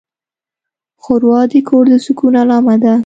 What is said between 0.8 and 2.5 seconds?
ښوروا د کور د سکون